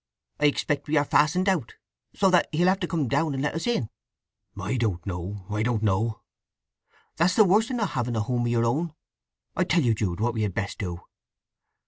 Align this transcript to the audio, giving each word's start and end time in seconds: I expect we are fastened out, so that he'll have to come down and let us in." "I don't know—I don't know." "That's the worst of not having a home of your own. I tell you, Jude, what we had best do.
I 0.39 0.45
expect 0.47 0.87
we 0.87 0.97
are 0.97 1.05
fastened 1.05 1.47
out, 1.47 1.75
so 2.15 2.31
that 2.31 2.47
he'll 2.51 2.69
have 2.69 2.79
to 2.79 2.87
come 2.87 3.07
down 3.07 3.35
and 3.35 3.43
let 3.43 3.53
us 3.53 3.67
in." 3.67 3.87
"I 4.59 4.75
don't 4.77 5.05
know—I 5.05 5.61
don't 5.61 5.83
know." 5.83 6.21
"That's 7.17 7.35
the 7.35 7.43
worst 7.45 7.69
of 7.69 7.75
not 7.75 7.91
having 7.91 8.15
a 8.15 8.21
home 8.21 8.41
of 8.41 8.47
your 8.47 8.65
own. 8.65 8.95
I 9.55 9.63
tell 9.63 9.83
you, 9.83 9.93
Jude, 9.93 10.19
what 10.19 10.33
we 10.33 10.41
had 10.41 10.55
best 10.55 10.79
do. 10.79 11.01